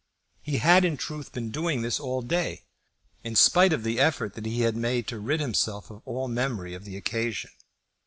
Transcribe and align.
He 0.41 0.57
had 0.57 0.83
in 0.83 0.97
truth 0.97 1.31
been 1.31 1.51
doing 1.51 1.83
this 1.83 1.99
all 1.99 2.23
day, 2.23 2.63
in 3.23 3.35
spite 3.35 3.71
of 3.71 3.83
the 3.83 3.99
effort 3.99 4.33
that 4.33 4.47
he 4.47 4.61
had 4.61 4.75
made 4.75 5.05
to 5.09 5.19
rid 5.19 5.39
himself 5.41 5.91
of 5.91 6.01
all 6.05 6.27
memory 6.27 6.73
of 6.73 6.85
the 6.85 6.97
occasion. 6.97 7.51